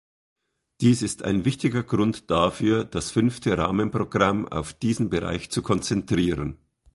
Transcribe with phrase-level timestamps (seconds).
[0.79, 6.57] Dies ist ein wichtiger Grund dafür, das fünfte Rahmenprogramm auf diesen Bereich zu konzentrieren.